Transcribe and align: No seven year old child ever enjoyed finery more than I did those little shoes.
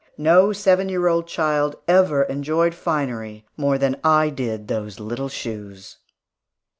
No 0.17 0.51
seven 0.51 0.89
year 0.89 1.07
old 1.07 1.27
child 1.27 1.75
ever 1.87 2.23
enjoyed 2.23 2.73
finery 2.73 3.45
more 3.55 3.77
than 3.77 3.97
I 4.03 4.31
did 4.31 4.67
those 4.67 4.99
little 4.99 5.29
shoes. 5.29 5.97